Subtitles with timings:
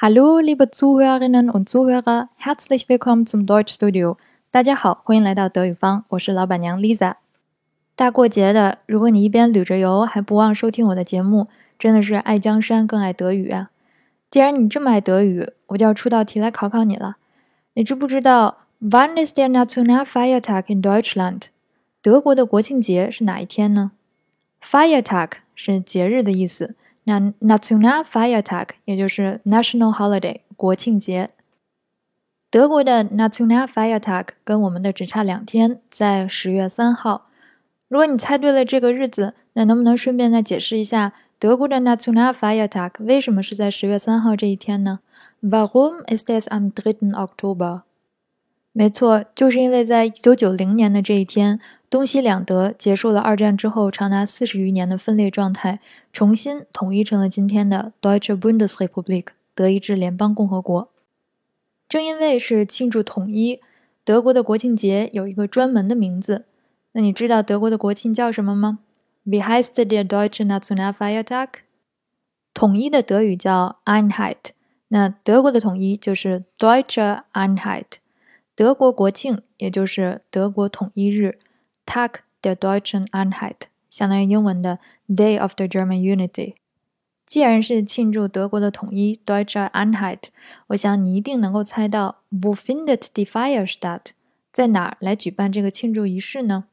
[0.00, 4.16] Hallo, liebe Zuhörerinnen und Zuhörer, herzlich willkommen zum Deutsch Studio。
[4.52, 7.16] 大家好，欢迎来到德语方，我是老板娘 Lisa。
[7.96, 13.70] 大过节的，如果你一边旅着游，还不忘收听我的节目，真的是爱江山更爱德语啊！
[14.30, 17.16] 既然你这么爱德语，我就要出道题来考考你了。
[17.74, 21.46] 你知不知道 Wann ist der Nationalfeiertag in Deutschland？
[22.00, 23.90] 德国的国庆节是哪一天呢
[24.62, 26.76] ？Feiertag 是节日的意思。
[27.08, 31.30] 那 Nationalfeiertag 也就是 National Holiday 国庆节。
[32.50, 37.30] 德国的 Nationalfeiertag 跟我们的只差两天，在十月三号。
[37.88, 45.00] 如果你猜对了这个日子，那能不能顺便再解释一下德国的 Nationalfeiertag 为什么是在十月三号这一天呢
[45.40, 47.12] ？Warum ist es am 3.
[47.14, 47.80] Oktober？
[48.78, 51.58] 没错，就是因为在一九九零年的这一天。
[51.90, 55.80] 东西两德结束了二战之后长达四十余年的分裂状态，
[56.12, 60.88] 重新统一成了今天的 Deutsche Bundesrepublik 德意志联邦共和国。
[61.88, 63.60] 正因为是庆祝统一，
[64.04, 66.44] 德国的国庆节有一个专门的名字。
[66.92, 68.78] 那你知道德国的国庆叫什么吗
[69.26, 71.48] ？Wie heißt der Deutsche Nationalfeiertag？
[72.54, 74.50] 统一的德语叫 Einheit，
[74.88, 77.84] 那德国的统一就是 Deutsche Einheit，
[78.58, 81.38] 德国国庆也就是德国统一日。
[81.86, 83.54] Tag der Deutschen Einheit，
[83.88, 86.54] 相当于英文的 Day of the German Unity。
[87.24, 90.22] 既然是庆祝德国的统一 Deutsche Einheit，
[90.66, 94.06] 我想你一定能够猜到 Wo findet die Feier statt？
[94.52, 96.64] 在哪儿来举办这个庆祝仪式呢？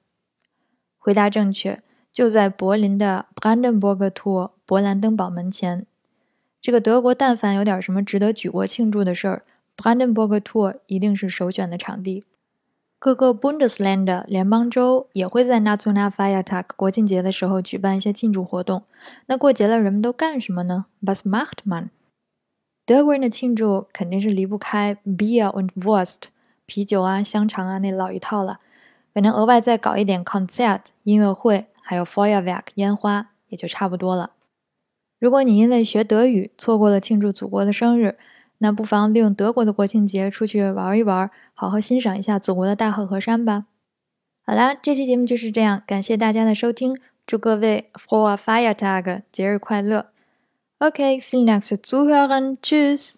[0.97, 5.86] 回答正确，就在柏林的 Brandenburger Tor 勃兰登堡门前。
[6.59, 9.44] 这个德国但凡有点什么值得举国庆祝的事儿
[9.77, 12.23] Brandenburg Tour 一定是首选的场地。
[12.97, 18.83] 各个 bundeslander 联邦州也会在 Nationalfeiertag 国庆节的时候举办一些庆祝活动。
[19.27, 21.91] 那过节了，人们都干什么呢？Was macht man？
[22.85, 26.23] 德国人的庆祝肯定是离不开 Bier und Wurst，
[26.65, 28.59] 啤酒啊、香肠啊那老一套了。
[29.13, 34.31] 可能额外再搞一点 Konzert 音乐会，还有 Feuerwerk 烟花，也就差不多了。
[35.19, 38.17] 如果你因为学德语错过了庆祝祖国的生日，
[38.59, 41.29] 那不妨利用德国的国庆节出去玩一玩。
[41.53, 43.66] 好好欣赏一下祖国的大好河山吧。
[44.45, 50.11] 好啦，这期节目就是这样，感谢大家的收听，祝各位 for a fire tag 节日快乐。
[50.77, 53.15] OK，vielen Dank fürs Zuhören，tschüss